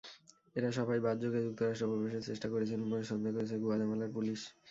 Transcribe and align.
এঁরা 0.55 0.69
সবাই 0.79 0.99
বাসযোগে 1.05 1.39
যুক্তরাষ্ট্রে 1.45 1.89
প্রবেশের 1.91 2.27
চেষ্টা 2.29 2.47
করছিলেন 2.51 2.83
বলে 2.85 3.05
সন্দেহ 3.11 3.31
করছে 3.37 3.55
গুয়াতেমালার 3.63 4.13
পুলিশ। 4.15 4.39